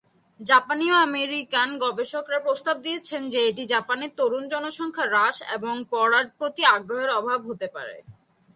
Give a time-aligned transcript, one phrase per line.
[0.39, 6.61] জাপানি ও আমেরিকান গবেষকরা প্রস্তাব দিয়েছেন যে এটি জাপানের তরুণ জনসংখ্যা হ্রাস এবং পড়ার প্রতি
[6.75, 7.95] আগ্রহের অভাবে হতে পারে।